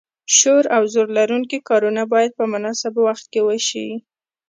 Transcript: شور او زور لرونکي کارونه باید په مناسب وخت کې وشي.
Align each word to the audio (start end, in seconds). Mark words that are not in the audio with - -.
شور 0.37 0.63
او 0.75 0.83
زور 0.93 1.07
لرونکي 1.17 1.57
کارونه 1.69 2.01
باید 2.13 2.31
په 2.39 2.43
مناسب 2.53 2.93
وخت 3.07 3.25
کې 3.33 3.41
وشي. 3.47 3.87